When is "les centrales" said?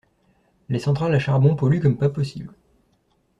0.69-1.13